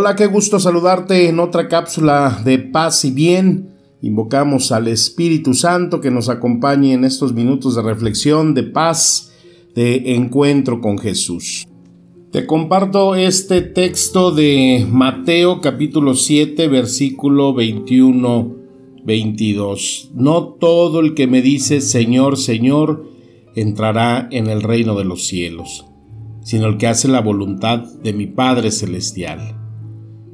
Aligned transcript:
Hola, 0.00 0.14
qué 0.14 0.26
gusto 0.26 0.60
saludarte 0.60 1.28
en 1.28 1.40
otra 1.40 1.66
cápsula 1.66 2.40
de 2.44 2.60
paz 2.60 3.04
y 3.04 3.10
bien. 3.10 3.70
Invocamos 4.00 4.70
al 4.70 4.86
Espíritu 4.86 5.54
Santo 5.54 6.00
que 6.00 6.12
nos 6.12 6.28
acompañe 6.28 6.92
en 6.92 7.02
estos 7.02 7.32
minutos 7.32 7.74
de 7.74 7.82
reflexión, 7.82 8.54
de 8.54 8.62
paz, 8.62 9.32
de 9.74 10.14
encuentro 10.14 10.80
con 10.80 10.98
Jesús. 10.98 11.66
Te 12.30 12.46
comparto 12.46 13.16
este 13.16 13.60
texto 13.60 14.30
de 14.30 14.86
Mateo 14.88 15.60
capítulo 15.60 16.14
7 16.14 16.68
versículo 16.68 17.52
21 17.52 18.54
22. 19.04 20.12
No 20.14 20.44
todo 20.44 21.00
el 21.00 21.14
que 21.14 21.26
me 21.26 21.42
dice 21.42 21.80
Señor, 21.80 22.36
Señor 22.36 23.04
entrará 23.56 24.28
en 24.30 24.46
el 24.46 24.62
reino 24.62 24.96
de 24.96 25.04
los 25.04 25.26
cielos, 25.26 25.86
sino 26.44 26.68
el 26.68 26.76
que 26.76 26.86
hace 26.86 27.08
la 27.08 27.20
voluntad 27.20 27.80
de 27.80 28.12
mi 28.12 28.28
Padre 28.28 28.70
celestial. 28.70 29.57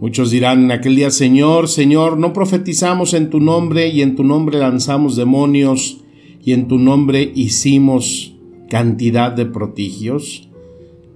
Muchos 0.04 0.30
dirán 0.30 0.64
en 0.64 0.70
aquel 0.70 0.96
día, 0.96 1.10
Señor, 1.10 1.66
Señor, 1.66 2.18
no 2.18 2.34
profetizamos 2.34 3.14
en 3.14 3.30
tu 3.30 3.40
nombre 3.40 3.88
y 3.88 4.02
en 4.02 4.16
tu 4.16 4.22
nombre 4.22 4.58
lanzamos 4.58 5.16
demonios 5.16 6.04
y 6.44 6.52
en 6.52 6.68
tu 6.68 6.76
nombre 6.76 7.32
hicimos 7.34 8.36
cantidad 8.68 9.32
de 9.32 9.46
prodigios. 9.46 10.50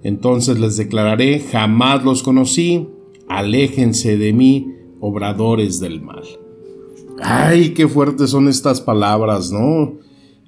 Entonces 0.01 0.59
les 0.59 0.75
declararé, 0.75 1.39
jamás 1.39 2.03
los 2.03 2.23
conocí, 2.23 2.87
aléjense 3.27 4.17
de 4.17 4.33
mí, 4.33 4.73
obradores 4.99 5.79
del 5.79 6.01
mal. 6.01 6.23
Ay, 7.21 7.75
qué 7.75 7.87
fuertes 7.87 8.31
son 8.31 8.47
estas 8.47 8.81
palabras, 8.81 9.51
¿no? 9.51 9.99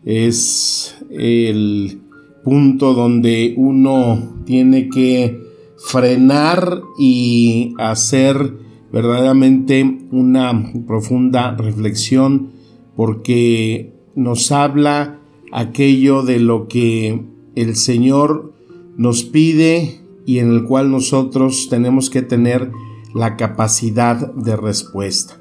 Es 0.04 0.96
el 1.12 2.00
punto 2.44 2.96
donde 2.96 3.54
uno 3.56 4.42
tiene 4.46 4.90
que 4.90 5.51
frenar 5.86 6.82
y 6.98 7.74
hacer 7.78 8.58
verdaderamente 8.92 10.08
una 10.12 10.72
profunda 10.86 11.56
reflexión 11.56 12.52
porque 12.96 13.94
nos 14.16 14.52
habla 14.52 15.20
aquello 15.52 16.24
de 16.24 16.40
lo 16.40 16.68
que 16.68 17.24
el 17.56 17.76
Señor 17.76 18.54
nos 18.98 19.24
pide 19.24 20.02
y 20.26 20.40
en 20.40 20.52
el 20.52 20.64
cual 20.66 20.92
nosotros 20.92 21.68
tenemos 21.70 22.10
que 22.10 22.22
tener 22.22 22.72
la 23.14 23.38
capacidad 23.38 24.34
de 24.34 24.56
respuesta. 24.56 25.40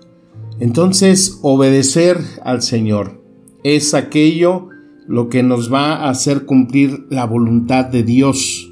Entonces, 0.59 1.39
obedecer 1.43 2.19
al 2.45 2.63
Señor 2.63 3.23
es 3.63 3.95
aquello 3.95 4.69
lo 5.07 5.29
que 5.29 5.43
nos 5.43 5.73
va 5.73 5.95
a 5.95 6.11
hacer 6.11 6.47
cumplir 6.47 7.07
la 7.11 7.27
voluntad 7.27 7.85
de 7.87 8.03
Dios. 8.03 8.70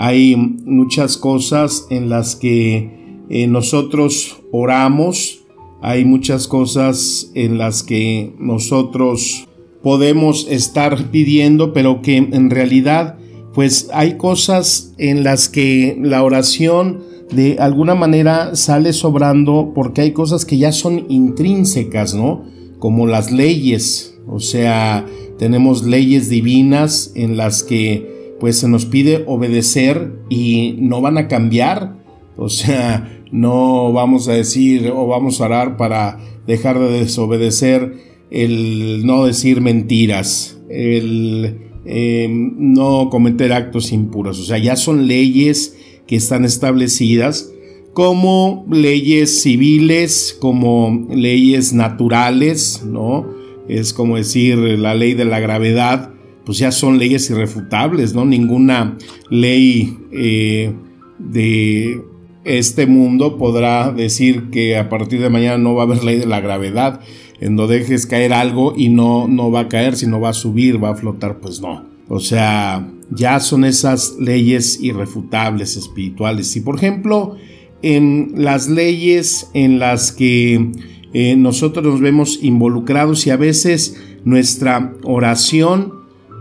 Hay 0.00 0.36
muchas 0.36 1.16
cosas 1.16 1.88
en 1.90 2.08
las 2.08 2.36
que 2.36 3.24
eh, 3.28 3.48
nosotros 3.48 4.38
oramos, 4.52 5.40
hay 5.82 6.04
muchas 6.04 6.46
cosas 6.46 7.32
en 7.34 7.58
las 7.58 7.82
que 7.82 8.32
nosotros 8.38 9.48
podemos 9.82 10.46
estar 10.48 11.10
pidiendo, 11.10 11.72
pero 11.72 12.00
que 12.00 12.16
en 12.16 12.48
realidad 12.48 13.18
pues 13.54 13.90
hay 13.92 14.16
cosas 14.16 14.94
en 14.98 15.24
las 15.24 15.48
que 15.48 15.98
la 16.00 16.22
oración 16.22 17.00
de 17.32 17.56
alguna 17.58 17.96
manera 17.96 18.54
sale 18.54 18.92
sobrando 18.92 19.72
porque 19.74 20.02
hay 20.02 20.12
cosas 20.12 20.44
que 20.44 20.58
ya 20.58 20.70
son 20.70 21.06
intrínsecas, 21.08 22.14
¿no? 22.14 22.44
Como 22.78 23.08
las 23.08 23.32
leyes, 23.32 24.16
o 24.28 24.38
sea, 24.38 25.04
tenemos 25.40 25.82
leyes 25.82 26.28
divinas 26.28 27.10
en 27.16 27.36
las 27.36 27.64
que 27.64 28.17
pues 28.40 28.58
se 28.58 28.68
nos 28.68 28.86
pide 28.86 29.24
obedecer 29.26 30.12
y 30.28 30.76
no 30.78 31.00
van 31.00 31.18
a 31.18 31.28
cambiar. 31.28 31.96
O 32.36 32.48
sea, 32.48 33.22
no 33.32 33.92
vamos 33.92 34.28
a 34.28 34.34
decir 34.34 34.90
o 34.94 35.06
vamos 35.06 35.40
a 35.40 35.46
orar 35.46 35.76
para 35.76 36.18
dejar 36.46 36.78
de 36.78 37.00
desobedecer 37.00 37.94
el 38.30 39.06
no 39.06 39.24
decir 39.24 39.60
mentiras, 39.60 40.60
el 40.68 41.58
eh, 41.84 42.28
no 42.30 43.08
cometer 43.10 43.52
actos 43.52 43.92
impuros. 43.92 44.38
O 44.38 44.44
sea, 44.44 44.58
ya 44.58 44.76
son 44.76 45.06
leyes 45.06 45.76
que 46.06 46.16
están 46.16 46.44
establecidas 46.44 47.52
como 47.94 48.66
leyes 48.70 49.42
civiles, 49.42 50.36
como 50.38 51.08
leyes 51.10 51.72
naturales, 51.72 52.82
¿no? 52.86 53.38
es 53.68 53.92
como 53.92 54.16
decir 54.16 54.56
la 54.56 54.94
ley 54.94 55.14
de 55.14 55.26
la 55.26 55.40
gravedad, 55.40 56.12
pues 56.48 56.56
ya 56.56 56.72
son 56.72 56.98
leyes 56.98 57.28
irrefutables, 57.28 58.14
¿no? 58.14 58.24
Ninguna 58.24 58.96
ley 59.28 59.98
eh, 60.12 60.72
de 61.18 62.00
este 62.44 62.86
mundo 62.86 63.36
podrá 63.36 63.92
decir 63.92 64.48
que 64.48 64.78
a 64.78 64.88
partir 64.88 65.20
de 65.20 65.28
mañana 65.28 65.58
no 65.58 65.74
va 65.74 65.82
a 65.82 65.84
haber 65.84 66.02
ley 66.02 66.16
de 66.16 66.24
la 66.24 66.40
gravedad, 66.40 67.00
en 67.38 67.54
donde 67.54 67.80
dejes 67.80 68.06
caer 68.06 68.32
algo 68.32 68.72
y 68.74 68.88
no, 68.88 69.28
no 69.28 69.50
va 69.50 69.60
a 69.60 69.68
caer, 69.68 69.94
sino 69.94 70.22
va 70.22 70.30
a 70.30 70.32
subir, 70.32 70.82
va 70.82 70.92
a 70.92 70.94
flotar, 70.94 71.38
pues 71.38 71.60
no. 71.60 71.84
O 72.08 72.18
sea, 72.18 72.90
ya 73.10 73.40
son 73.40 73.66
esas 73.66 74.16
leyes 74.18 74.80
irrefutables 74.80 75.76
espirituales. 75.76 76.56
Y 76.56 76.62
por 76.62 76.76
ejemplo, 76.76 77.36
en 77.82 78.32
las 78.36 78.70
leyes 78.70 79.50
en 79.52 79.78
las 79.78 80.12
que 80.12 80.72
eh, 81.12 81.36
nosotros 81.36 81.84
nos 81.84 82.00
vemos 82.00 82.38
involucrados 82.40 83.26
y 83.26 83.30
a 83.32 83.36
veces 83.36 84.00
nuestra 84.24 84.94
oración 85.02 85.97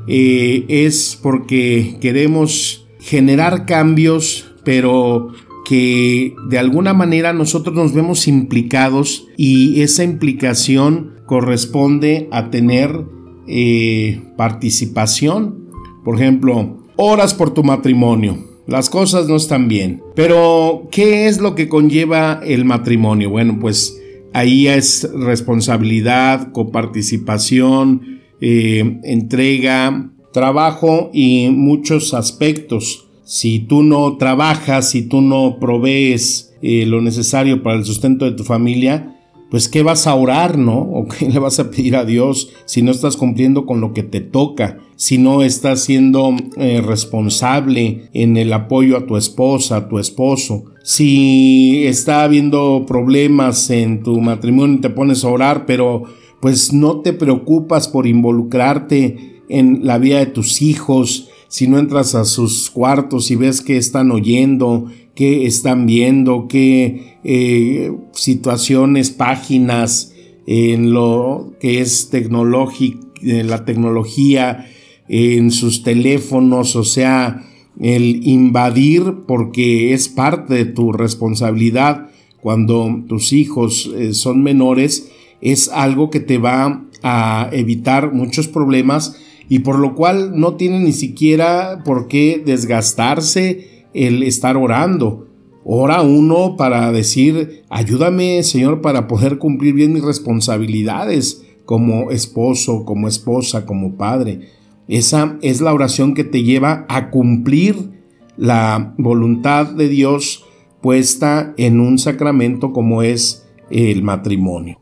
eh, 0.08 0.66
es 0.68 1.20
porque 1.22 1.98
queremos 2.02 2.88
generar 3.00 3.66
cambios, 3.66 4.52
pero 4.64 5.30
que 5.66 6.34
de 6.50 6.58
alguna 6.58 6.94
manera 6.94 7.34
nosotros 7.34 7.76
nos 7.76 7.94
vemos 7.94 8.28
implicados 8.28 9.28
y 9.36 9.82
esa 9.82 10.04
implicación 10.04 11.16
corresponde 11.26 12.30
a 12.32 12.50
tener 12.50 13.06
eh, 13.48 14.22
participación. 14.38 15.68
Por 16.04 16.16
ejemplo, 16.16 16.78
oras 16.96 17.34
por 17.34 17.54
tu 17.54 17.64
matrimonio. 17.64 18.46
Las 18.66 18.90
cosas 18.90 19.28
no 19.28 19.36
están 19.36 19.68
bien. 19.68 20.02
Pero, 20.16 20.88
¿qué 20.92 21.28
es 21.28 21.40
lo 21.40 21.56
que 21.56 21.70
conlleva 21.70 22.42
el 22.46 22.66
matrimonio? 22.66 23.30
Bueno, 23.30 23.58
pues 23.60 23.98
Ahí 24.38 24.68
es 24.68 25.10
responsabilidad, 25.16 26.52
coparticipación, 26.52 28.17
eh, 28.42 29.00
entrega, 29.04 30.12
trabajo 30.34 31.10
y 31.14 31.50
muchos 31.50 32.14
aspectos. 32.14 33.08
Si 33.24 33.60
tú 33.60 33.84
no 33.84 34.18
trabajas, 34.18 34.92
si 34.92 35.02
tú 35.02 35.22
no 35.22 35.58
provees 35.60 36.54
eh, 36.62 36.86
lo 36.86 37.02
necesario 37.02 37.62
para 37.64 37.78
el 37.78 37.86
sustento 37.86 38.26
de 38.26 38.32
tu 38.32 38.44
familia, 38.44 39.18
pues 39.50 39.70
¿qué 39.70 39.82
vas 39.84 40.08
a 40.08 40.16
orar, 40.16 40.58
no? 40.58 40.78
¿O 40.94 41.08
qué 41.08 41.30
le 41.30 41.40
vas 41.40 41.60
a 41.60 41.70
pedir 41.72 41.96
a 41.96 42.06
Dios 42.06 42.50
si 42.66 42.82
no 42.82 42.92
estás 42.92 43.18
cumpliendo 43.18 43.66
con 43.66 43.82
lo 43.82 43.94
que 43.94 44.04
te 44.04 44.22
toca? 44.22 44.80
Si 44.96 45.18
no 45.18 45.44
estás 45.44 45.84
siendo 45.84 46.36
eh, 46.58 46.82
responsable 46.82 48.10
en 48.14 48.38
el 48.38 48.52
apoyo 48.54 48.98
a 48.98 49.06
tu 49.06 49.16
esposa, 49.18 49.78
a 49.78 49.90
tu 49.90 50.00
esposo. 50.00 50.66
Si 50.84 51.86
está 51.86 52.24
habiendo 52.24 52.86
problemas 52.88 53.70
en 53.70 54.04
tu 54.04 54.20
matrimonio 54.22 54.78
y 54.78 54.82
te 54.82 54.90
pones 54.90 55.24
a 55.24 55.30
orar, 55.30 55.66
pero 55.66 56.04
pues 56.40 56.74
no 56.74 57.02
te 57.02 57.14
preocupas 57.14 57.88
por 57.88 58.08
involucrarte 58.08 59.42
en 59.50 59.86
la 59.86 59.98
vida 59.98 60.20
de 60.20 60.28
tus 60.28 60.62
hijos, 60.62 61.30
si 61.48 61.68
no 61.68 61.80
entras 61.80 62.16
a 62.16 62.26
sus 62.26 62.70
cuartos 62.70 63.32
y 63.32 63.36
ves 63.36 63.62
que 63.62 63.78
están 63.78 64.12
oyendo, 64.12 64.88
qué 65.16 65.46
están 65.46 65.86
viendo, 65.86 66.48
qué 66.48 67.18
eh, 67.24 67.92
situaciones, 68.12 69.12
páginas 69.12 70.14
en 70.46 70.94
lo 70.94 71.54
que 71.60 71.82
es 71.82 72.10
tecnológica, 72.10 73.00
la 73.22 73.66
tecnología, 73.66 74.68
en 75.10 75.52
sus 75.52 75.84
teléfonos, 75.84 76.76
o 76.76 76.84
sea, 76.84 77.44
el 77.80 78.28
invadir 78.28 79.14
porque 79.28 79.94
es 79.94 80.10
parte 80.10 80.54
de 80.54 80.66
tu 80.66 80.92
responsabilidad. 80.92 82.10
Cuando 82.42 83.04
tus 83.08 83.34
hijos 83.34 83.92
eh, 83.96 84.14
son 84.14 84.44
menores, 84.44 85.12
es 85.42 85.70
algo 85.70 86.10
que 86.10 86.20
te 86.20 86.38
va 86.38 86.86
a 87.04 87.50
evitar 87.52 88.14
muchos 88.14 88.48
problemas 88.48 89.18
y 89.50 89.60
por 89.60 89.80
lo 89.80 89.96
cual 89.96 90.40
no 90.40 90.56
tiene 90.56 90.80
ni 90.80 90.92
siquiera 90.92 91.82
por 91.86 92.08
qué 92.08 92.42
desgastarse 92.44 93.86
el 93.94 94.24
estar 94.24 94.58
orando. 94.58 95.28
Ora 95.64 96.02
uno 96.02 96.56
para 96.58 96.92
decir, 96.92 97.64
ayúdame 97.70 98.44
Señor 98.44 98.82
para 98.82 99.08
poder 99.08 99.38
cumplir 99.38 99.74
bien 99.74 99.94
mis 99.94 100.04
responsabilidades 100.04 101.44
como 101.66 102.12
esposo, 102.12 102.86
como 102.86 103.08
esposa, 103.08 103.66
como 103.66 103.96
padre. 103.96 104.50
Esa 104.88 105.38
es 105.42 105.60
la 105.60 105.74
oración 105.74 106.14
que 106.14 106.24
te 106.24 106.44
lleva 106.44 106.86
a 106.88 107.10
cumplir 107.10 107.92
la 108.38 108.94
voluntad 108.98 109.68
de 109.68 109.90
Dios 109.90 110.46
puesta 110.82 111.54
en 111.58 111.82
un 111.82 111.98
sacramento 111.98 112.72
como 112.72 113.02
es 113.02 113.46
el 113.70 114.04
matrimonio. 114.04 114.80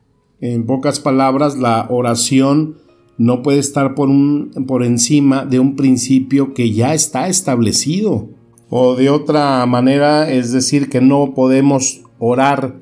En 0.54 0.68
pocas 0.68 1.00
palabras, 1.00 1.58
la 1.58 1.88
oración 1.90 2.76
no 3.18 3.42
puede 3.42 3.58
estar 3.58 3.96
por, 3.96 4.10
un, 4.10 4.52
por 4.68 4.84
encima 4.84 5.44
de 5.44 5.60
un 5.60 5.76
principio 5.76 6.54
que 6.54 6.72
ya 6.72 6.94
está 6.94 7.28
establecido. 7.28 8.30
O 8.70 8.96
de 8.96 9.10
otra 9.10 9.66
manera, 9.66 10.32
es 10.32 10.52
decir, 10.52 10.90
que 10.90 11.02
no 11.02 11.34
podemos 11.34 12.02
orar 12.20 12.76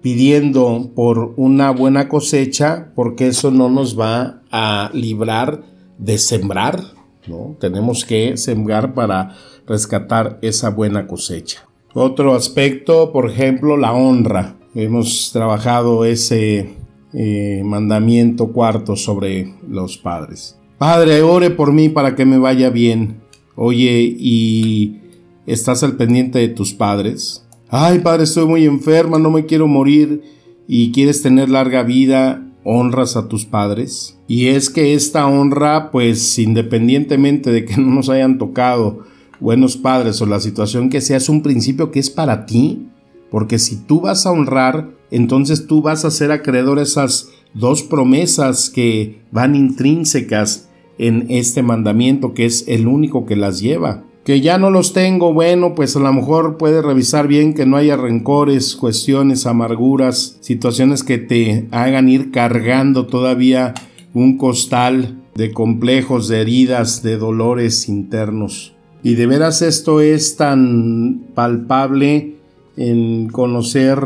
pidiendo 0.00 0.90
por 0.96 1.34
una 1.36 1.70
buena 1.70 2.08
cosecha 2.08 2.90
porque 2.96 3.28
eso 3.28 3.52
no 3.52 3.68
nos 3.68 3.98
va 3.98 4.42
a 4.50 4.90
librar 4.92 5.62
de 5.98 6.18
sembrar, 6.18 6.82
¿no? 7.28 7.56
Tenemos 7.60 8.04
que 8.04 8.36
sembrar 8.36 8.92
para 8.92 9.36
rescatar 9.68 10.40
esa 10.42 10.70
buena 10.70 11.06
cosecha. 11.06 11.68
Otro 11.94 12.34
aspecto, 12.34 13.12
por 13.12 13.30
ejemplo, 13.30 13.76
la 13.76 13.92
honra. 13.92 14.56
Hemos 14.74 15.30
trabajado 15.32 16.04
ese 16.04 16.76
eh, 17.12 17.62
mandamiento 17.64 18.52
cuarto 18.52 18.96
sobre 18.96 19.54
los 19.68 19.98
padres. 19.98 20.58
Padre, 20.78 21.22
ore 21.22 21.50
por 21.50 21.72
mí 21.72 21.88
para 21.88 22.16
que 22.16 22.24
me 22.24 22.38
vaya 22.38 22.70
bien. 22.70 23.20
Oye, 23.54 24.16
¿y 24.18 25.00
estás 25.46 25.82
al 25.82 25.96
pendiente 25.96 26.38
de 26.38 26.48
tus 26.48 26.72
padres? 26.72 27.46
Ay, 27.68 28.00
padre, 28.00 28.24
estoy 28.24 28.46
muy 28.46 28.64
enferma, 28.64 29.18
no 29.18 29.30
me 29.30 29.46
quiero 29.46 29.66
morir 29.66 30.22
y 30.66 30.90
quieres 30.92 31.22
tener 31.22 31.50
larga 31.50 31.82
vida, 31.82 32.42
honras 32.64 33.16
a 33.16 33.28
tus 33.28 33.44
padres. 33.44 34.18
Y 34.26 34.46
es 34.48 34.70
que 34.70 34.94
esta 34.94 35.26
honra, 35.26 35.90
pues 35.90 36.38
independientemente 36.38 37.50
de 37.50 37.64
que 37.64 37.76
no 37.78 37.88
nos 37.88 38.08
hayan 38.08 38.38
tocado 38.38 39.00
buenos 39.40 39.76
padres 39.76 40.20
o 40.22 40.26
la 40.26 40.40
situación 40.40 40.88
que 40.88 41.00
sea, 41.00 41.16
es 41.16 41.28
un 41.28 41.42
principio 41.42 41.90
que 41.90 41.98
es 41.98 42.10
para 42.10 42.46
ti. 42.46 42.88
Porque 43.32 43.58
si 43.58 43.76
tú 43.76 44.02
vas 44.02 44.26
a 44.26 44.30
honrar, 44.30 44.90
entonces 45.10 45.66
tú 45.66 45.80
vas 45.80 46.04
a 46.04 46.10
ser 46.10 46.30
acreedor 46.30 46.78
a 46.78 46.82
esas 46.82 47.30
dos 47.54 47.82
promesas 47.82 48.68
que 48.68 49.22
van 49.32 49.56
intrínsecas 49.56 50.68
en 50.98 51.24
este 51.30 51.62
mandamiento, 51.62 52.34
que 52.34 52.44
es 52.44 52.68
el 52.68 52.86
único 52.86 53.24
que 53.24 53.34
las 53.34 53.58
lleva. 53.58 54.04
Que 54.22 54.42
ya 54.42 54.58
no 54.58 54.70
los 54.70 54.92
tengo, 54.92 55.32
bueno, 55.32 55.74
pues 55.74 55.96
a 55.96 56.00
lo 56.00 56.12
mejor 56.12 56.58
puede 56.58 56.82
revisar 56.82 57.26
bien 57.26 57.54
que 57.54 57.64
no 57.64 57.78
haya 57.78 57.96
rencores, 57.96 58.76
cuestiones, 58.76 59.46
amarguras, 59.46 60.36
situaciones 60.40 61.02
que 61.02 61.16
te 61.16 61.68
hagan 61.70 62.10
ir 62.10 62.32
cargando 62.32 63.06
todavía 63.06 63.72
un 64.12 64.36
costal 64.36 65.22
de 65.34 65.52
complejos, 65.52 66.28
de 66.28 66.42
heridas, 66.42 67.02
de 67.02 67.16
dolores 67.16 67.88
internos. 67.88 68.74
Y 69.02 69.14
de 69.14 69.26
veras 69.26 69.62
esto 69.62 70.02
es 70.02 70.36
tan 70.36 71.22
palpable 71.34 72.41
en 72.76 73.28
conocer 73.28 73.98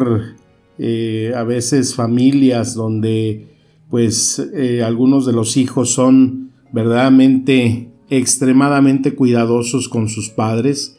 eh, 0.79 1.33
a 1.37 1.45
veces 1.45 1.95
familias 1.95 2.75
donde 2.75 3.47
pues 3.91 4.39
eh, 4.55 4.83
algunos 4.83 5.27
de 5.27 5.33
los 5.33 5.57
hijos 5.57 5.93
son 5.93 6.51
verdaderamente 6.73 7.89
extremadamente 8.11 9.15
cuidadosos 9.15 9.89
con 9.89 10.09
sus 10.09 10.31
padres, 10.31 10.99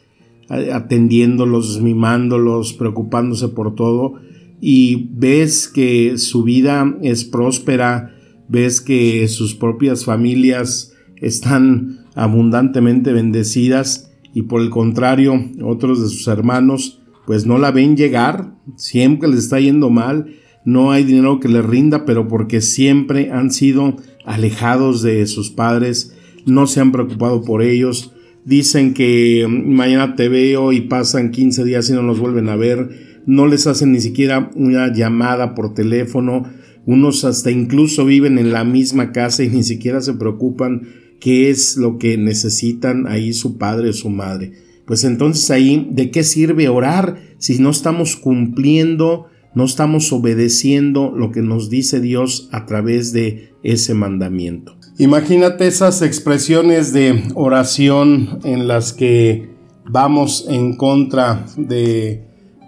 atendiéndolos, 0.49 1.81
mimándolos, 1.81 2.73
preocupándose 2.73 3.49
por 3.49 3.75
todo 3.75 4.15
y 4.59 5.09
ves 5.11 5.67
que 5.67 6.17
su 6.17 6.43
vida 6.43 6.97
es 7.01 7.25
próspera, 7.25 8.15
ves 8.47 8.81
que 8.81 9.27
sus 9.27 9.55
propias 9.55 10.05
familias 10.05 10.93
están 11.17 12.05
abundantemente 12.15 13.11
bendecidas 13.13 14.11
y 14.33 14.43
por 14.43 14.61
el 14.61 14.69
contrario 14.69 15.33
otros 15.63 16.01
de 16.01 16.09
sus 16.09 16.27
hermanos 16.27 17.01
pues 17.27 17.45
no 17.45 17.57
la 17.57 17.71
ven 17.71 17.97
llegar, 17.97 18.53
siempre 18.77 19.27
les 19.27 19.39
está 19.39 19.59
yendo 19.59 19.89
mal, 19.89 20.33
no 20.63 20.91
hay 20.91 21.03
dinero 21.03 21.41
que 21.41 21.49
les 21.49 21.63
rinda, 21.65 22.05
pero 22.05 22.29
porque 22.29 22.61
siempre 22.61 23.31
han 23.31 23.51
sido 23.51 23.97
alejados 24.25 25.01
de 25.01 25.27
sus 25.27 25.51
padres, 25.51 26.15
no 26.45 26.67
se 26.67 26.79
han 26.79 26.93
preocupado 26.93 27.43
por 27.43 27.63
ellos, 27.63 28.13
dicen 28.45 28.93
que 28.93 29.45
mañana 29.49 30.15
te 30.15 30.29
veo 30.29 30.71
y 30.71 30.79
pasan 30.79 31.31
15 31.31 31.65
días 31.65 31.89
y 31.89 31.93
no 31.93 32.01
los 32.01 32.17
vuelven 32.17 32.47
a 32.47 32.55
ver, 32.55 33.23
no 33.25 33.45
les 33.45 33.67
hacen 33.67 33.91
ni 33.91 33.99
siquiera 33.99 34.49
una 34.55 34.93
llamada 34.93 35.53
por 35.53 35.73
teléfono, 35.73 36.45
unos 36.85 37.25
hasta 37.25 37.51
incluso 37.51 38.05
viven 38.05 38.37
en 38.37 38.53
la 38.53 38.63
misma 38.63 39.11
casa 39.11 39.43
y 39.43 39.49
ni 39.49 39.63
siquiera 39.63 39.99
se 39.99 40.13
preocupan 40.13 40.87
qué 41.19 41.49
es 41.49 41.75
lo 41.75 41.97
que 41.97 42.17
necesitan 42.17 43.05
ahí 43.05 43.33
su 43.33 43.57
padre 43.57 43.89
o 43.89 43.93
su 43.93 44.09
madre 44.09 44.66
pues 44.87 45.03
entonces 45.03 45.51
ahí, 45.51 45.89
¿de 45.91 46.11
qué 46.11 46.23
sirve 46.23 46.69
orar 46.69 47.17
si 47.37 47.59
no 47.59 47.71
estamos 47.71 48.15
cumpliendo, 48.15 49.25
no 49.53 49.65
estamos 49.65 50.13
obedeciendo 50.13 51.11
lo 51.11 51.31
que 51.31 51.41
nos 51.41 51.69
dice 51.69 51.99
Dios 51.99 52.47
a 52.53 52.65
través 52.65 53.11
de 53.11 53.51
ese 53.63 53.93
mandamiento? 53.93 54.77
Imagínate 54.97 55.67
esas 55.67 56.01
expresiones 56.01 56.93
de 56.93 57.21
oración 57.35 58.39
en 58.45 58.69
las 58.69 58.93
que 58.93 59.49
vamos 59.89 60.45
en 60.47 60.77
contra 60.77 61.45
de 61.57 62.23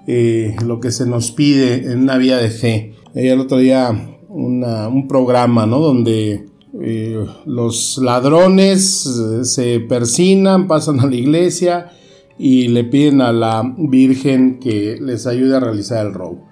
eh, 0.06 0.58
lo 0.66 0.82
que 0.82 0.92
se 0.92 1.06
nos 1.06 1.32
pide 1.32 1.90
en 1.90 2.02
una 2.02 2.18
vía 2.18 2.38
de 2.38 2.50
fe. 2.50 2.96
El 3.16 3.40
otro 3.40 3.60
día 3.60 4.18
un 4.28 5.08
programa, 5.08 5.66
¿no? 5.66 5.80
Donde 5.80 6.46
eh, 6.82 7.26
los 7.46 7.98
ladrones 7.98 9.08
eh, 9.08 9.46
se 9.46 9.80
persinan, 9.80 10.68
pasan 10.68 11.00
a 11.00 11.08
la 11.08 11.16
iglesia 11.16 11.92
y 12.40 12.70
le 12.70 12.86
piden 12.86 13.20
a 13.22 13.34
la 13.34 13.76
Virgen 13.78 14.60
que 14.60 14.98
les 15.00 15.28
ayude 15.28 15.58
a 15.58 15.60
realizar 15.60 16.08
el 16.08 16.14
robo. 16.14 16.48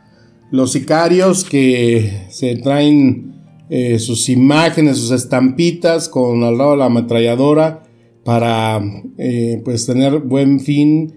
Los 0.51 0.73
sicarios 0.73 1.45
que 1.45 2.25
se 2.29 2.57
traen 2.57 3.33
eh, 3.69 3.97
sus 3.97 4.27
imágenes, 4.29 4.97
sus 4.97 5.11
estampitas 5.11 6.09
con 6.09 6.43
al 6.43 6.57
lado 6.57 6.71
de 6.71 6.77
la 6.77 6.85
ametralladora 6.85 7.83
para 8.25 8.81
eh, 9.17 9.61
pues 9.63 9.85
tener 9.85 10.19
buen 10.19 10.59
fin 10.59 11.15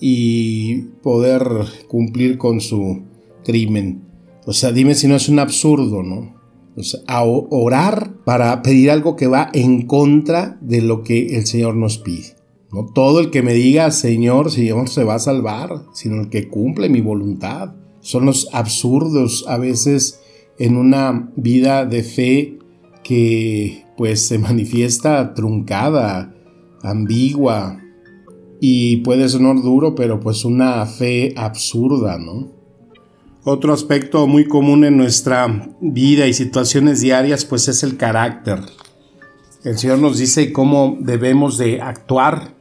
y 0.00 0.82
poder 1.02 1.42
cumplir 1.86 2.38
con 2.38 2.60
su 2.60 3.02
crimen. 3.44 4.02
O 4.46 4.52
sea, 4.52 4.72
dime 4.72 4.94
si 4.94 5.06
no 5.06 5.14
es 5.14 5.28
un 5.28 5.38
absurdo, 5.38 6.02
¿no? 6.02 6.36
O 6.76 6.82
sea, 6.82 7.00
a 7.06 7.24
orar 7.24 8.14
para 8.24 8.62
pedir 8.62 8.90
algo 8.90 9.14
que 9.14 9.26
va 9.26 9.50
en 9.52 9.86
contra 9.86 10.58
de 10.60 10.82
lo 10.82 11.02
que 11.02 11.36
el 11.36 11.46
Señor 11.46 11.76
nos 11.76 11.98
pide. 11.98 12.37
No 12.70 12.84
todo 12.84 13.20
el 13.20 13.30
que 13.30 13.42
me 13.42 13.54
diga 13.54 13.90
Señor, 13.90 14.50
Señor 14.50 14.88
se 14.88 15.04
va 15.04 15.14
a 15.14 15.20
salvar, 15.20 15.84
sino 15.92 16.20
el 16.20 16.28
que 16.28 16.48
cumple 16.48 16.88
mi 16.88 17.00
voluntad. 17.00 17.74
Son 18.00 18.26
los 18.26 18.48
absurdos 18.52 19.44
a 19.48 19.56
veces 19.56 20.20
en 20.58 20.76
una 20.76 21.30
vida 21.36 21.86
de 21.86 22.02
fe 22.02 22.58
que 23.02 23.84
pues 23.96 24.26
se 24.26 24.38
manifiesta 24.38 25.34
truncada, 25.34 26.34
ambigua 26.82 27.80
y 28.60 28.98
puede 28.98 29.28
sonar 29.28 29.62
duro, 29.62 29.94
pero 29.94 30.20
pues 30.20 30.44
una 30.44 30.84
fe 30.84 31.32
absurda, 31.36 32.18
¿no? 32.18 32.48
Otro 33.44 33.72
aspecto 33.72 34.26
muy 34.26 34.46
común 34.46 34.84
en 34.84 34.98
nuestra 34.98 35.74
vida 35.80 36.26
y 36.26 36.34
situaciones 36.34 37.00
diarias 37.00 37.46
pues 37.46 37.66
es 37.68 37.82
el 37.82 37.96
carácter. 37.96 38.60
El 39.64 39.78
Señor 39.78 40.00
nos 40.00 40.18
dice 40.18 40.52
cómo 40.52 40.98
debemos 41.00 41.56
de 41.56 41.80
actuar 41.80 42.57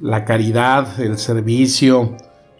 la 0.00 0.24
caridad, 0.24 1.00
el 1.00 1.18
servicio, 1.18 2.16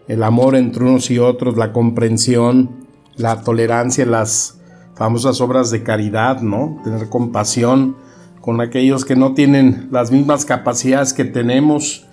el 0.07 0.23
amor 0.23 0.55
entre 0.55 0.83
unos 0.83 1.09
y 1.11 1.19
otros, 1.19 1.57
la 1.57 1.73
comprensión, 1.73 2.85
la 3.15 3.41
tolerancia, 3.41 4.05
las 4.05 4.59
famosas 4.95 5.41
obras 5.41 5.71
de 5.71 5.83
caridad, 5.83 6.41
¿no? 6.41 6.79
Tener 6.83 7.09
compasión 7.09 7.97
con 8.41 8.61
aquellos 8.61 9.05
que 9.05 9.15
no 9.15 9.33
tienen 9.33 9.89
las 9.91 10.11
mismas 10.11 10.45
capacidades 10.45 11.13
que 11.13 11.25
tenemos 11.25 12.05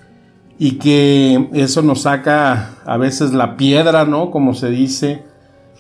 y 0.59 0.79
que 0.79 1.49
eso 1.53 1.83
nos 1.83 2.03
saca 2.03 2.77
a 2.85 2.97
veces 2.97 3.33
la 3.33 3.57
piedra, 3.57 4.05
¿no? 4.05 4.31
Como 4.31 4.55
se 4.55 4.71
dice, 4.71 5.25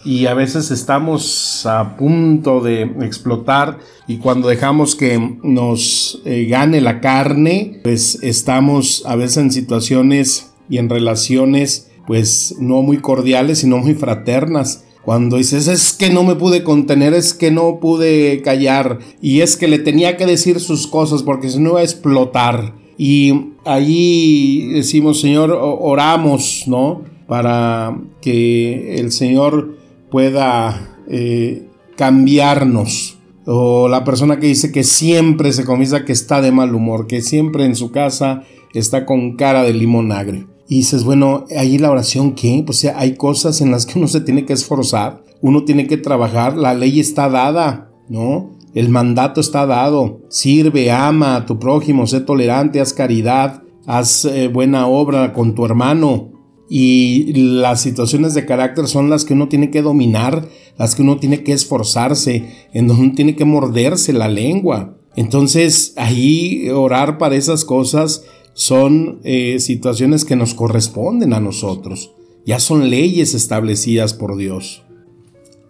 y 0.05 0.27
a 0.27 0.35
veces 0.35 0.71
estamos 0.71 1.65
a 1.67 1.97
punto 1.97 2.61
de 2.61 2.83
explotar 3.03 3.79
y 4.07 4.19
cuando 4.19 4.49
dejamos 4.49 4.97
que 4.97 5.39
nos 5.43 6.21
eh, 6.25 6.47
gane 6.47 6.81
la 6.81 7.01
carne, 7.01 7.81
pues 7.83 8.19
estamos 8.23 9.05
a 9.07 9.17
veces 9.17 9.39
en 9.39 9.53
situaciones 9.53 10.53
y 10.69 10.79
en 10.79 10.89
relaciones 10.89 11.91
pues 12.07 12.57
no 12.59 12.83
muy 12.83 12.99
cordiales, 12.99 13.59
sino 13.59 13.79
muy 13.79 13.95
fraternas. 13.95 14.85
Cuando 15.05 15.37
dices, 15.37 15.67
es 15.67 15.93
que 15.93 16.11
no 16.11 16.23
me 16.25 16.37
pude 16.37 16.63
contener, 16.63 17.15
es 17.15 17.35
que 17.35 17.51
no 17.51 17.81
pude 17.81 18.41
callar, 18.43 19.01
y 19.21 19.41
es 19.41 19.57
que 19.57 19.67
le 19.67 19.81
tenía 19.81 20.17
que 20.17 20.27
decir 20.27 20.61
sus 20.61 20.87
cosas 20.87 21.25
porque 21.25 21.49
si 21.49 21.59
no 21.59 21.71
iba 21.71 21.81
a 21.81 21.85
explotar. 21.85 22.75
Y 22.97 23.51
allí 23.65 24.69
decimos, 24.69 25.21
Señor, 25.21 25.51
oramos, 25.51 26.65
¿no? 26.67 27.03
Para 27.27 27.99
que 28.21 28.97
el 28.97 29.11
Señor 29.11 29.82
pueda 30.13 31.01
eh, 31.09 31.69
cambiarnos. 31.97 33.19
O 33.45 33.89
la 33.89 34.05
persona 34.05 34.39
que 34.39 34.47
dice 34.47 34.71
que 34.71 34.85
siempre 34.85 35.53
se 35.53 35.65
comienza 35.65 36.05
que 36.05 36.13
está 36.13 36.41
de 36.41 36.53
mal 36.53 36.73
humor, 36.77 37.09
que 37.09 37.23
siempre 37.23 37.65
en 37.65 37.75
su 37.75 37.91
casa 37.91 38.45
está 38.73 39.05
con 39.05 39.35
cara 39.35 39.65
de 39.65 39.73
limón 39.73 40.13
agrio. 40.13 40.49
Y 40.69 40.77
dices, 40.77 41.03
bueno, 41.03 41.45
ahí 41.57 41.77
la 41.79 41.91
oración, 41.91 42.35
¿qué? 42.35 42.63
Pues 42.65 42.85
hay 42.85 43.17
cosas 43.17 43.61
en 43.61 43.73
las 43.73 43.85
que 43.85 43.99
uno 43.99 44.07
se 44.07 44.21
tiene 44.21 44.47
que 44.47 44.53
esforzar, 44.53 45.25
uno 45.41 45.65
tiene 45.65 45.89
que 45.89 45.97
trabajar, 45.97 46.57
la 46.57 46.73
ley 46.73 47.01
está 47.01 47.29
dada, 47.29 47.91
¿no? 48.09 48.53
El 48.75 48.89
mandato 48.89 49.41
está 49.41 49.67
dado. 49.67 50.21
Sirve, 50.29 50.91
ama 50.91 51.37
a 51.37 51.47
tu 51.47 51.59
prójimo, 51.59 52.07
sé 52.07 52.21
tolerante, 52.21 52.81
haz 52.81 52.93
caridad, 52.93 53.63
haz 53.87 54.25
eh, 54.25 54.49
buena 54.49 54.87
obra 54.87 55.33
con 55.33 55.55
tu 55.55 55.65
hermano. 55.65 56.32
Y 56.75 57.35
las 57.35 57.83
situaciones 57.83 58.33
de 58.33 58.47
carácter 58.47 58.87
son 58.89 59.11
las 59.11 59.27
que 59.27 59.35
uno 59.35 59.47
tiene 59.47 59.71
que 59.71 59.83
dominar, 59.83 60.49
las 60.79 60.95
que 60.95 61.03
uno 61.03 61.19
tiene 61.19 61.45
que 61.45 61.53
esforzarse, 61.53 62.49
en 62.73 62.89
donde 62.89 63.03
uno 63.03 63.15
tiene 63.15 63.37
que 63.37 63.45
morderse 63.45 64.15
la 64.15 64.31
lengua. 64.31 64.97
Entonces, 65.15 65.93
ahí 65.99 66.71
orar 66.71 67.19
para 67.19 67.37
esas 67.37 67.67
cosas 67.67 68.25
son 68.55 69.21
eh, 69.23 69.59
situaciones 69.61 70.25
que 70.25 70.35
nos 70.35 70.55
corresponden 70.55 71.35
a 71.35 71.41
nosotros. 71.41 72.15
Ya 72.47 72.59
son 72.59 72.89
leyes 72.89 73.35
establecidas 73.35 74.15
por 74.15 74.39
Dios. 74.39 74.83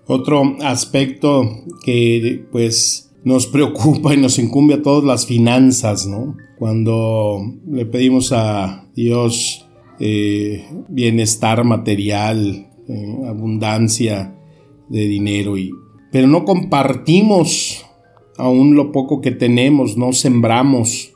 Otro 0.07 0.57
aspecto 0.61 1.65
que 1.85 2.45
pues 2.53 3.11
nos 3.25 3.49
preocupa 3.49 4.15
y 4.15 4.19
nos 4.19 4.39
incumbe 4.39 4.75
a 4.75 4.83
todos 4.83 5.03
las 5.03 5.27
finanzas, 5.27 6.07
¿no? 6.07 6.37
Cuando 6.61 7.41
le 7.69 7.87
pedimos 7.87 8.31
a 8.31 8.87
Dios 8.95 9.62
eh, 10.01 10.65
bienestar 10.89 11.65
material, 11.65 12.69
eh, 12.89 13.17
abundancia 13.27 14.37
de 14.89 15.01
dinero, 15.07 15.57
y, 15.57 15.71
pero 16.11 16.27
no 16.27 16.45
compartimos 16.45 17.85
aún 18.37 18.75
lo 18.75 18.93
poco 18.93 19.21
que 19.21 19.31
tenemos, 19.31 19.97
no 19.97 20.13
sembramos 20.13 21.13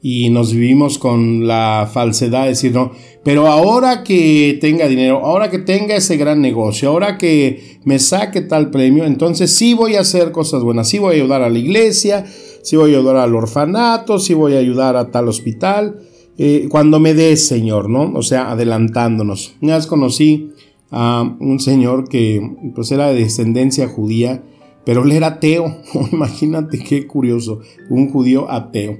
y 0.00 0.30
nos 0.30 0.52
vivimos 0.52 0.98
con 0.98 1.46
la 1.46 1.88
falsedad 1.92 2.44
de 2.44 2.50
decir, 2.50 2.72
no, 2.72 2.92
pero 3.24 3.48
ahora 3.48 4.04
que 4.04 4.56
tenga 4.60 4.86
dinero, 4.86 5.24
ahora 5.24 5.50
que 5.50 5.58
tenga 5.58 5.96
ese 5.96 6.16
gran 6.16 6.40
negocio, 6.40 6.88
ahora 6.88 7.18
que 7.18 7.80
me 7.84 7.98
saque 7.98 8.42
tal 8.42 8.70
premio, 8.70 9.04
entonces 9.04 9.50
sí 9.50 9.74
voy 9.74 9.96
a 9.96 10.00
hacer 10.00 10.30
cosas 10.30 10.62
buenas, 10.62 10.88
sí 10.88 10.98
voy 10.98 11.14
a 11.14 11.16
ayudar 11.16 11.42
a 11.42 11.50
la 11.50 11.58
iglesia, 11.58 12.24
sí 12.62 12.76
voy 12.76 12.94
a 12.94 12.98
ayudar 12.98 13.16
al 13.16 13.34
orfanato, 13.34 14.18
sí 14.18 14.34
voy 14.34 14.54
a 14.54 14.58
ayudar 14.58 14.96
a 14.96 15.10
tal 15.10 15.28
hospital, 15.28 16.00
eh, 16.40 16.68
cuando 16.70 17.00
me 17.00 17.14
dé 17.14 17.36
Señor, 17.36 17.90
¿no? 17.90 18.12
O 18.14 18.22
sea, 18.22 18.52
adelantándonos. 18.52 19.56
Una 19.60 19.74
vez 19.74 19.88
conocí 19.88 20.52
a 20.92 21.36
un 21.40 21.58
señor 21.58 22.08
que 22.08 22.40
pues 22.76 22.92
era 22.92 23.08
de 23.08 23.20
descendencia 23.20 23.88
judía, 23.88 24.44
pero 24.86 25.02
él 25.02 25.10
era 25.10 25.26
ateo, 25.26 25.78
imagínate 26.12 26.78
qué 26.78 27.08
curioso, 27.08 27.60
un 27.90 28.08
judío 28.10 28.50
ateo. 28.50 28.98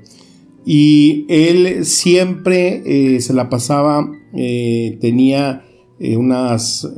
Y 0.66 1.26
él 1.28 1.86
siempre 1.86 2.82
eh, 2.84 3.20
se 3.20 3.32
la 3.32 3.48
pasaba, 3.48 4.10
eh, 4.34 4.98
tenía 5.00 5.64
unas 6.00 6.88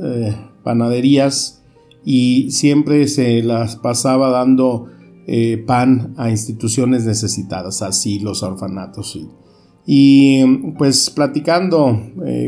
panaderías 0.63 1.63
y 2.05 2.51
siempre 2.51 3.07
se 3.07 3.41
las 3.41 3.77
pasaba 3.77 4.29
dando 4.29 4.87
pan 5.65 6.13
a 6.17 6.29
instituciones 6.29 7.05
necesitadas, 7.05 7.81
asilos, 7.81 8.43
orfanatos. 8.43 9.15
Y, 9.15 9.27
pues 10.77 11.09
platicando 11.09 11.99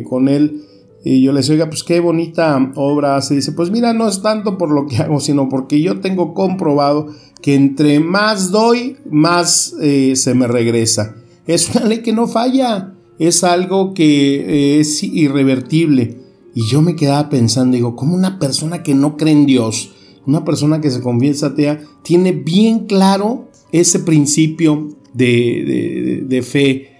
con 0.09 0.27
él, 0.27 0.63
yo 1.03 1.33
le 1.33 1.39
decía, 1.39 1.55
oiga, 1.55 1.69
pues 1.69 1.83
qué 1.83 1.99
bonita 1.99 2.71
obra 2.75 3.17
hace. 3.17 3.35
Dice, 3.35 3.51
pues 3.51 3.69
mira, 3.69 3.93
no 3.93 4.07
es 4.07 4.21
tanto 4.21 4.57
por 4.57 4.71
lo 4.71 4.87
que 4.87 4.97
hago, 4.97 5.19
sino 5.19 5.49
porque 5.49 5.81
yo 5.81 5.99
tengo 5.99 6.33
comprobado 6.33 7.07
que 7.41 7.55
entre 7.55 7.99
más 7.99 8.51
doy, 8.51 8.95
más 9.09 9.75
eh, 9.81 10.15
se 10.15 10.33
me 10.33 10.47
regresa. 10.47 11.15
Es 11.45 11.75
una 11.75 11.85
ley 11.85 12.01
que 12.01 12.13
no 12.13 12.27
falla, 12.27 12.93
es 13.19 13.43
algo 13.43 13.93
que 13.93 14.35
eh, 14.37 14.79
es 14.79 15.03
irrevertible. 15.03 16.19
Y 16.55 16.65
yo 16.67 16.81
me 16.81 16.95
quedaba 16.95 17.29
pensando, 17.29 17.75
digo, 17.75 17.97
¿cómo 17.97 18.15
una 18.15 18.39
persona 18.39 18.81
que 18.81 18.95
no 18.95 19.17
cree 19.17 19.33
en 19.33 19.45
Dios, 19.45 19.91
una 20.25 20.45
persona 20.45 20.79
que 20.79 20.89
se 20.89 21.01
confiesa 21.01 21.47
atea, 21.47 21.81
tiene 22.01 22.31
bien 22.31 22.85
claro 22.85 23.49
ese 23.73 23.99
principio 23.99 24.95
de, 25.13 26.23
de 26.25 26.41
fe, 26.43 26.92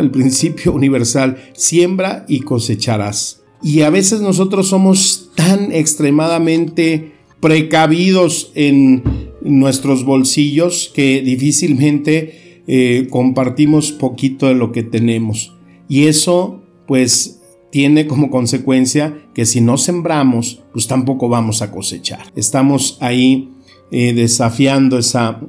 El 0.00 0.10
principio 0.10 0.72
universal, 0.74 1.36
siembra 1.54 2.24
y 2.28 2.40
cosecharás. 2.40 3.42
Y 3.62 3.82
a 3.82 3.90
veces 3.90 4.20
nosotros 4.20 4.68
somos 4.68 5.30
tan 5.34 5.72
extremadamente 5.72 7.12
precavidos 7.40 8.52
en 8.54 9.02
nuestros 9.42 10.04
bolsillos 10.04 10.90
que 10.94 11.22
difícilmente 11.22 12.62
eh, 12.66 13.06
compartimos 13.10 13.92
poquito 13.92 14.46
de 14.46 14.54
lo 14.54 14.72
que 14.72 14.82
tenemos. 14.82 15.54
Y 15.88 16.06
eso 16.06 16.62
pues 16.86 17.40
tiene 17.70 18.06
como 18.06 18.30
consecuencia 18.30 19.26
que 19.34 19.46
si 19.46 19.60
no 19.60 19.76
sembramos, 19.76 20.62
pues 20.72 20.86
tampoco 20.86 21.28
vamos 21.28 21.62
a 21.62 21.70
cosechar. 21.70 22.32
Estamos 22.34 22.98
ahí 23.00 23.50
eh, 23.90 24.12
desafiando 24.12 24.98
esa, 24.98 25.40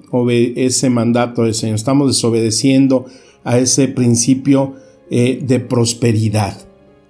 ese 0.55 0.89
mandato 0.89 1.43
del 1.43 1.53
Señor, 1.53 1.75
estamos 1.75 2.07
desobedeciendo 2.07 3.05
a 3.43 3.57
ese 3.57 3.87
principio 3.87 4.75
eh, 5.09 5.39
de 5.41 5.59
prosperidad. 5.59 6.57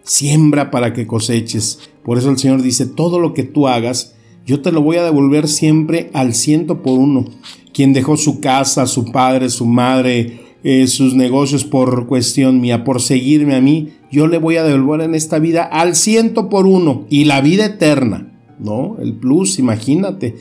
Siembra 0.03 0.71
para 0.71 0.93
que 0.93 1.05
coseches. 1.05 1.79
Por 2.03 2.17
eso 2.17 2.29
el 2.29 2.37
Señor 2.37 2.61
dice, 2.61 2.85
todo 2.85 3.19
lo 3.19 3.33
que 3.33 3.43
tú 3.43 3.67
hagas, 3.67 4.15
yo 4.45 4.61
te 4.61 4.71
lo 4.71 4.81
voy 4.81 4.97
a 4.97 5.03
devolver 5.03 5.47
siempre 5.47 6.09
al 6.13 6.33
ciento 6.33 6.81
por 6.81 6.97
uno. 6.97 7.25
Quien 7.73 7.93
dejó 7.93 8.17
su 8.17 8.39
casa, 8.39 8.87
su 8.87 9.11
padre, 9.11 9.49
su 9.49 9.65
madre, 9.65 10.39
eh, 10.63 10.87
sus 10.87 11.13
negocios 11.13 11.63
por 11.63 12.07
cuestión 12.07 12.59
mía, 12.59 12.83
por 12.83 13.01
seguirme 13.01 13.55
a 13.55 13.61
mí, 13.61 13.89
yo 14.11 14.27
le 14.27 14.39
voy 14.39 14.57
a 14.57 14.63
devolver 14.63 15.01
en 15.01 15.15
esta 15.15 15.39
vida 15.39 15.63
al 15.63 15.95
ciento 15.95 16.49
por 16.49 16.65
uno 16.65 17.05
y 17.09 17.25
la 17.25 17.41
vida 17.41 17.65
eterna, 17.65 18.31
¿no? 18.59 18.97
El 18.99 19.13
plus, 19.13 19.59
imagínate, 19.59 20.35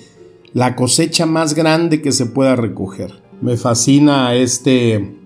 la 0.55 0.75
cosecha 0.75 1.27
más 1.27 1.55
grande 1.55 2.01
que 2.01 2.13
se 2.13 2.27
pueda 2.27 2.57
recoger. 2.57 3.23
Me 3.41 3.57
fascina 3.57 4.35
este 4.35 5.18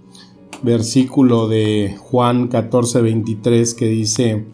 versículo 0.63 1.49
de 1.49 1.97
Juan 1.99 2.49
14, 2.49 3.03
23 3.03 3.75
que 3.75 3.87
dice, 3.87 4.47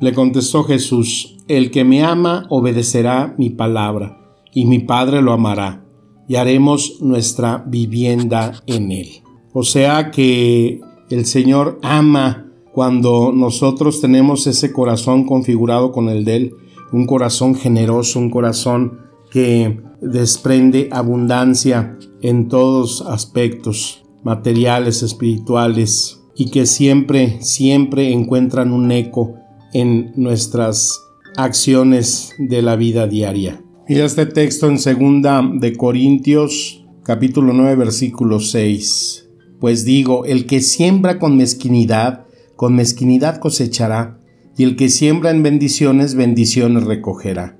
le 0.00 0.12
contestó 0.12 0.64
Jesús, 0.64 1.36
el 1.48 1.70
que 1.70 1.84
me 1.84 2.02
ama 2.04 2.46
obedecerá 2.50 3.34
mi 3.38 3.50
palabra, 3.50 4.18
y 4.52 4.64
mi 4.66 4.80
Padre 4.80 5.22
lo 5.22 5.32
amará, 5.32 5.84
y 6.28 6.36
haremos 6.36 7.00
nuestra 7.00 7.64
vivienda 7.66 8.62
en 8.66 8.92
él. 8.92 9.08
O 9.52 9.62
sea 9.62 10.10
que 10.10 10.80
el 11.10 11.24
Señor 11.26 11.78
ama 11.82 12.46
cuando 12.72 13.32
nosotros 13.32 14.00
tenemos 14.00 14.46
ese 14.46 14.72
corazón 14.72 15.24
configurado 15.24 15.90
con 15.90 16.08
el 16.08 16.24
de 16.24 16.36
Él, 16.36 16.54
un 16.92 17.06
corazón 17.06 17.54
generoso, 17.54 18.20
un 18.20 18.30
corazón 18.30 19.00
que 19.30 19.80
desprende 20.00 20.88
abundancia 20.92 21.98
en 22.20 22.48
todos 22.48 23.02
aspectos 23.02 24.04
materiales, 24.28 25.02
espirituales, 25.02 26.20
y 26.36 26.50
que 26.50 26.66
siempre, 26.66 27.38
siempre 27.40 28.12
encuentran 28.12 28.72
un 28.72 28.92
eco 28.92 29.36
en 29.72 30.12
nuestras 30.16 31.00
acciones 31.36 32.34
de 32.38 32.60
la 32.60 32.76
vida 32.76 33.06
diaria. 33.06 33.62
Mira 33.88 34.04
este 34.04 34.26
texto 34.26 34.68
en 34.68 34.78
segunda 34.78 35.42
de 35.54 35.74
Corintios 35.74 36.84
capítulo 37.04 37.54
9 37.54 37.74
versículo 37.76 38.38
6. 38.38 39.30
Pues 39.60 39.86
digo, 39.86 40.26
el 40.26 40.44
que 40.44 40.60
siembra 40.60 41.18
con 41.18 41.38
mezquinidad, 41.38 42.26
con 42.54 42.76
mezquinidad 42.76 43.38
cosechará, 43.40 44.20
y 44.58 44.64
el 44.64 44.76
que 44.76 44.90
siembra 44.90 45.30
en 45.30 45.42
bendiciones, 45.42 46.16
bendiciones 46.16 46.84
recogerá. 46.84 47.56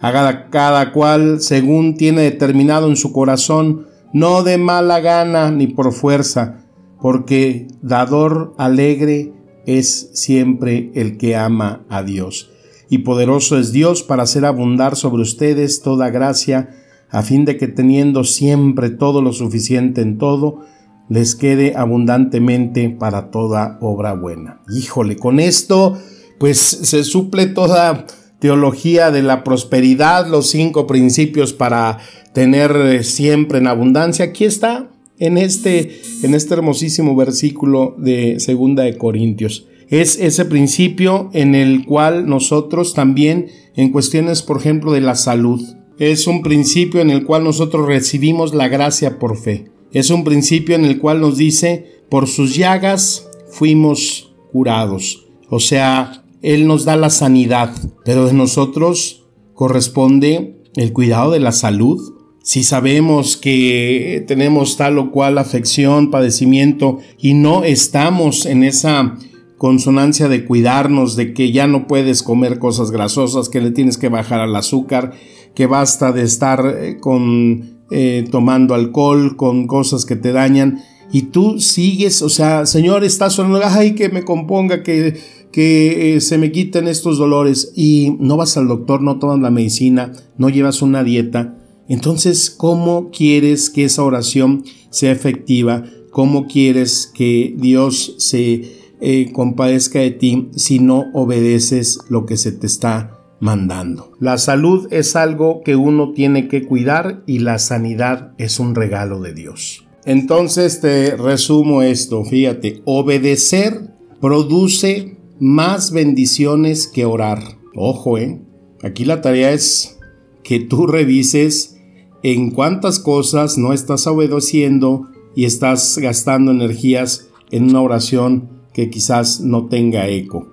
Haga 0.00 0.50
cada 0.50 0.92
cual 0.92 1.40
según 1.40 1.96
tiene 1.96 2.22
determinado 2.22 2.88
en 2.88 2.96
su 2.96 3.10
corazón, 3.10 3.86
no 4.12 4.42
de 4.42 4.58
mala 4.58 5.00
gana 5.00 5.50
ni 5.50 5.66
por 5.66 5.92
fuerza, 5.92 6.64
porque 7.00 7.68
dador 7.82 8.54
alegre 8.58 9.32
es 9.66 10.10
siempre 10.14 10.90
el 10.94 11.16
que 11.16 11.36
ama 11.36 11.84
a 11.88 12.02
Dios. 12.02 12.50
Y 12.88 12.98
poderoso 12.98 13.58
es 13.58 13.72
Dios 13.72 14.02
para 14.02 14.24
hacer 14.24 14.44
abundar 14.44 14.96
sobre 14.96 15.22
ustedes 15.22 15.82
toda 15.82 16.10
gracia, 16.10 16.70
a 17.08 17.22
fin 17.22 17.44
de 17.44 17.56
que 17.56 17.68
teniendo 17.68 18.24
siempre 18.24 18.90
todo 18.90 19.22
lo 19.22 19.32
suficiente 19.32 20.00
en 20.00 20.18
todo, 20.18 20.60
les 21.08 21.34
quede 21.34 21.74
abundantemente 21.76 22.88
para 22.88 23.30
toda 23.30 23.78
obra 23.80 24.14
buena. 24.14 24.60
Híjole, 24.72 25.16
con 25.16 25.40
esto 25.40 25.98
pues 26.38 26.58
se 26.58 27.04
suple 27.04 27.46
toda 27.46 28.06
teología 28.40 29.10
de 29.10 29.22
la 29.22 29.44
prosperidad, 29.44 30.26
los 30.26 30.48
cinco 30.48 30.86
principios 30.86 31.52
para 31.52 31.98
tener 32.32 33.04
siempre 33.04 33.58
en 33.58 33.66
abundancia. 33.66 34.24
Aquí 34.26 34.44
está, 34.44 34.90
en 35.18 35.38
este, 35.38 36.00
en 36.22 36.34
este 36.34 36.54
hermosísimo 36.54 37.14
versículo 37.14 37.94
de 37.98 38.40
Segunda 38.40 38.82
de 38.82 38.96
Corintios. 38.98 39.66
Es 39.88 40.18
ese 40.18 40.44
principio 40.44 41.30
en 41.32 41.54
el 41.54 41.84
cual 41.84 42.28
nosotros 42.28 42.94
también, 42.94 43.48
en 43.76 43.90
cuestiones, 43.90 44.42
por 44.42 44.56
ejemplo, 44.56 44.92
de 44.92 45.00
la 45.00 45.14
salud, 45.14 45.60
es 45.98 46.26
un 46.26 46.42
principio 46.42 47.02
en 47.02 47.10
el 47.10 47.26
cual 47.26 47.44
nosotros 47.44 47.86
recibimos 47.86 48.54
la 48.54 48.68
gracia 48.68 49.18
por 49.18 49.36
fe. 49.36 49.70
Es 49.92 50.10
un 50.10 50.24
principio 50.24 50.74
en 50.74 50.84
el 50.84 50.98
cual 50.98 51.20
nos 51.20 51.36
dice, 51.36 52.00
por 52.08 52.26
sus 52.26 52.56
llagas 52.56 53.28
fuimos 53.50 54.32
curados. 54.52 55.26
O 55.50 55.60
sea, 55.60 56.19
Él 56.42 56.66
nos 56.66 56.84
da 56.84 56.96
la 56.96 57.10
sanidad, 57.10 57.74
pero 58.04 58.26
de 58.26 58.32
nosotros 58.32 59.26
corresponde 59.54 60.62
el 60.76 60.92
cuidado 60.92 61.32
de 61.32 61.40
la 61.40 61.52
salud, 61.52 62.14
si 62.42 62.62
sabemos 62.62 63.36
que 63.36 64.24
tenemos 64.26 64.76
tal 64.76 64.98
o 64.98 65.10
cual 65.10 65.38
afección, 65.38 66.10
padecimiento 66.10 66.98
y 67.18 67.34
no 67.34 67.64
estamos 67.64 68.46
en 68.46 68.64
esa 68.64 69.18
consonancia 69.58 70.26
de 70.28 70.46
cuidarnos, 70.46 71.16
de 71.16 71.34
que 71.34 71.52
ya 71.52 71.66
no 71.66 71.86
puedes 71.86 72.22
comer 72.22 72.58
cosas 72.58 72.90
grasosas, 72.90 73.50
que 73.50 73.60
le 73.60 73.72
tienes 73.72 73.98
que 73.98 74.08
bajar 74.08 74.40
al 74.40 74.56
azúcar, 74.56 75.12
que 75.54 75.66
basta 75.66 76.12
de 76.12 76.22
estar 76.22 76.64
eh, 76.66 76.96
con 76.98 77.84
eh, 77.90 78.26
tomando 78.30 78.74
alcohol, 78.74 79.36
con 79.36 79.66
cosas 79.66 80.06
que 80.06 80.16
te 80.16 80.32
dañan, 80.32 80.82
y 81.12 81.22
tú 81.22 81.60
sigues, 81.60 82.22
o 82.22 82.28
sea, 82.28 82.64
Señor, 82.64 83.04
estás 83.04 83.34
sonando, 83.34 83.60
ay, 83.64 83.94
que 83.94 84.08
me 84.08 84.24
componga, 84.24 84.82
que, 84.82 85.20
que 85.52 86.16
eh, 86.16 86.20
se 86.20 86.38
me 86.38 86.52
quiten 86.52 86.88
estos 86.88 87.18
dolores, 87.18 87.72
y 87.74 88.16
no 88.18 88.36
vas 88.36 88.56
al 88.56 88.68
doctor, 88.68 89.02
no 89.02 89.18
tomas 89.18 89.40
la 89.40 89.50
medicina, 89.50 90.12
no 90.38 90.48
llevas 90.48 90.82
una 90.82 91.04
dieta, 91.04 91.56
entonces, 91.90 92.50
¿cómo 92.50 93.10
quieres 93.10 93.68
que 93.68 93.82
esa 93.82 94.04
oración 94.04 94.62
sea 94.90 95.10
efectiva? 95.10 95.82
¿Cómo 96.12 96.46
quieres 96.46 97.10
que 97.12 97.52
Dios 97.58 98.14
se 98.18 98.62
eh, 99.00 99.32
compadezca 99.32 99.98
de 99.98 100.12
ti 100.12 100.50
si 100.54 100.78
no 100.78 101.06
obedeces 101.14 101.98
lo 102.08 102.26
que 102.26 102.36
se 102.36 102.52
te 102.52 102.68
está 102.68 103.18
mandando? 103.40 104.12
La 104.20 104.38
salud 104.38 104.86
es 104.92 105.16
algo 105.16 105.62
que 105.64 105.74
uno 105.74 106.12
tiene 106.12 106.46
que 106.46 106.64
cuidar 106.64 107.24
y 107.26 107.40
la 107.40 107.58
sanidad 107.58 108.34
es 108.38 108.60
un 108.60 108.76
regalo 108.76 109.20
de 109.20 109.34
Dios. 109.34 109.84
Entonces 110.04 110.80
te 110.80 111.16
resumo 111.16 111.82
esto, 111.82 112.24
fíjate, 112.24 112.82
obedecer 112.84 113.90
produce 114.20 115.16
más 115.40 115.90
bendiciones 115.90 116.86
que 116.86 117.06
orar. 117.06 117.42
Ojo, 117.74 118.18
eh. 118.18 118.40
Aquí 118.82 119.04
la 119.04 119.22
tarea 119.22 119.52
es 119.52 119.98
que 120.44 120.60
tú 120.60 120.86
revises 120.86 121.78
en 122.22 122.50
cuántas 122.50 122.98
cosas 122.98 123.56
no 123.56 123.72
estás 123.72 124.06
obedeciendo 124.06 125.08
y 125.34 125.46
estás 125.46 125.98
gastando 125.98 126.52
energías 126.52 127.28
en 127.50 127.70
una 127.70 127.80
oración 127.80 128.50
que 128.74 128.90
quizás 128.90 129.40
no 129.40 129.66
tenga 129.66 130.08
eco, 130.08 130.48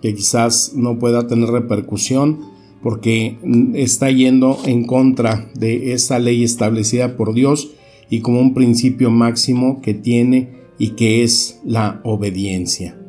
que 0.00 0.14
quizás 0.14 0.72
no 0.74 0.98
pueda 0.98 1.26
tener 1.26 1.50
repercusión 1.50 2.40
porque 2.82 3.38
está 3.74 4.10
yendo 4.10 4.58
en 4.64 4.86
contra 4.86 5.50
de 5.54 5.92
esa 5.92 6.18
ley 6.18 6.42
establecida 6.42 7.16
por 7.16 7.34
Dios 7.34 7.70
y 8.10 8.20
como 8.20 8.40
un 8.40 8.54
principio 8.54 9.10
máximo 9.10 9.80
que 9.80 9.94
tiene 9.94 10.62
y 10.78 10.90
que 10.90 11.22
es 11.22 11.60
la 11.64 12.00
obediencia. 12.04 13.01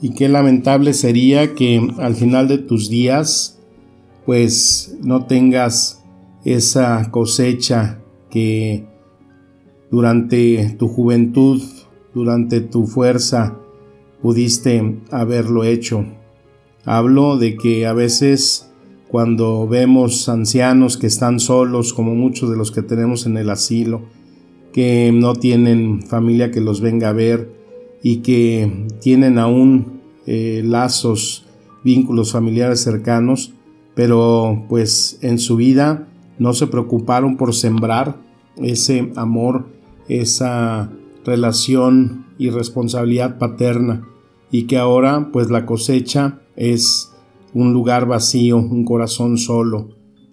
Y 0.00 0.10
qué 0.10 0.28
lamentable 0.28 0.92
sería 0.92 1.54
que 1.54 1.80
al 1.98 2.14
final 2.14 2.48
de 2.48 2.58
tus 2.58 2.90
días 2.90 3.58
pues 4.26 4.96
no 5.02 5.26
tengas 5.26 6.04
esa 6.44 7.10
cosecha 7.10 8.00
que 8.28 8.84
durante 9.90 10.74
tu 10.78 10.88
juventud, 10.88 11.62
durante 12.12 12.60
tu 12.60 12.86
fuerza, 12.86 13.56
pudiste 14.20 14.98
haberlo 15.10 15.64
hecho. 15.64 16.04
Hablo 16.84 17.38
de 17.38 17.56
que 17.56 17.86
a 17.86 17.92
veces 17.92 18.72
cuando 19.08 19.68
vemos 19.68 20.28
ancianos 20.28 20.96
que 20.96 21.06
están 21.06 21.38
solos, 21.38 21.94
como 21.94 22.14
muchos 22.14 22.50
de 22.50 22.56
los 22.56 22.72
que 22.72 22.82
tenemos 22.82 23.26
en 23.26 23.36
el 23.36 23.48
asilo, 23.48 24.02
que 24.72 25.12
no 25.14 25.34
tienen 25.34 26.02
familia 26.02 26.50
que 26.50 26.60
los 26.60 26.80
venga 26.80 27.08
a 27.10 27.12
ver 27.12 27.55
y 28.02 28.18
que 28.18 28.86
tienen 29.00 29.38
aún 29.38 30.00
eh, 30.26 30.62
lazos, 30.64 31.46
vínculos 31.84 32.32
familiares 32.32 32.80
cercanos, 32.80 33.52
pero 33.94 34.64
pues 34.68 35.18
en 35.22 35.38
su 35.38 35.56
vida 35.56 36.08
no 36.38 36.52
se 36.52 36.66
preocuparon 36.66 37.36
por 37.36 37.54
sembrar 37.54 38.16
ese 38.56 39.12
amor, 39.16 39.66
esa 40.08 40.90
relación 41.24 42.26
y 42.38 42.50
responsabilidad 42.50 43.38
paterna 43.38 44.06
y 44.50 44.64
que 44.64 44.78
ahora 44.78 45.30
pues 45.32 45.50
la 45.50 45.66
cosecha 45.66 46.40
es 46.56 47.12
un 47.54 47.72
lugar 47.72 48.06
vacío, 48.06 48.58
un 48.58 48.84
corazón 48.84 49.38
solo, 49.38 49.88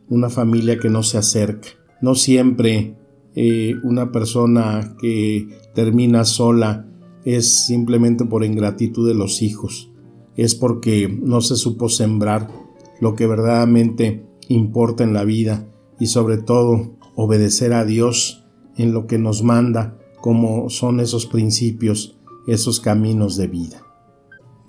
una 0.09 0.29
familia 0.29 0.77
que 0.77 0.89
no 0.89 1.03
se 1.03 1.17
acerca. 1.17 1.69
No 2.01 2.15
siempre 2.15 2.95
eh, 3.35 3.75
una 3.83 4.11
persona 4.11 4.95
que 4.99 5.47
termina 5.73 6.25
sola 6.25 6.85
es 7.25 7.65
simplemente 7.65 8.25
por 8.25 8.43
ingratitud 8.43 9.07
de 9.07 9.13
los 9.13 9.41
hijos, 9.41 9.91
es 10.35 10.55
porque 10.55 11.07
no 11.07 11.41
se 11.41 11.55
supo 11.55 11.89
sembrar 11.89 12.49
lo 12.99 13.15
que 13.15 13.27
verdaderamente 13.27 14.25
importa 14.47 15.03
en 15.03 15.13
la 15.13 15.23
vida 15.23 15.67
y 15.99 16.07
sobre 16.07 16.37
todo 16.37 16.95
obedecer 17.15 17.73
a 17.73 17.85
Dios 17.85 18.43
en 18.77 18.93
lo 18.93 19.07
que 19.07 19.19
nos 19.19 19.43
manda, 19.43 19.97
como 20.21 20.69
son 20.69 20.99
esos 20.99 21.25
principios, 21.25 22.17
esos 22.47 22.79
caminos 22.79 23.37
de 23.37 23.47
vida. 23.47 23.83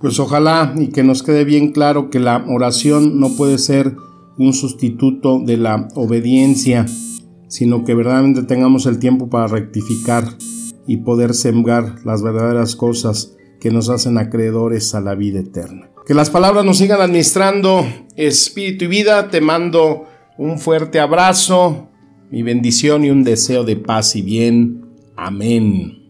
Pues 0.01 0.19
ojalá 0.21 0.75
y 0.77 0.89
que 0.89 1.03
nos 1.03 1.23
quede 1.23 1.45
bien 1.45 1.73
claro 1.73 2.11
que 2.11 2.21
la 2.21 2.45
oración 2.49 3.19
no 3.19 3.31
puede 3.31 3.59
ser 3.59 3.97
un 4.37 4.53
sustituto 4.53 5.41
de 5.41 5.57
la 5.57 5.89
obediencia, 5.95 6.87
sino 7.49 7.85
que 7.85 7.95
verdaderamente 7.95 8.43
tengamos 8.43 8.87
el 8.87 8.99
tiempo 8.99 9.31
para 9.31 9.47
rectificar 9.47 10.25
y 10.87 10.99
poder 10.99 11.35
sembrar 11.35 11.97
las 12.05 12.23
verdaderas 12.23 12.77
cosas 12.77 13.37
que 13.61 13.71
nos 13.71 13.89
hacen 13.89 14.19
acreedores 14.19 14.95
a 14.95 15.01
la 15.01 15.15
vida 15.15 15.41
eterna. 15.41 15.91
Que 16.07 16.15
las 16.15 16.31
palabras 16.31 16.65
nos 16.65 16.79
sigan 16.79 17.01
administrando 17.01 17.87
espíritu 18.15 18.85
y 18.85 18.89
vida. 18.89 19.31
Te 19.31 19.41
mando 19.41 20.05
un 20.37 20.59
fuerte 20.59 21.01
abrazo, 21.01 21.89
mi 22.31 22.43
bendición 22.43 23.05
y 23.05 23.11
un 23.11 23.25
deseo 23.25 23.65
de 23.65 23.77
paz 23.77 24.17
y 24.17 24.23
bien. 24.23 24.85
Amén. 25.17 26.04